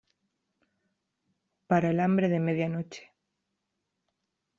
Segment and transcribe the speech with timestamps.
[1.67, 3.13] para el hambre de medianoche.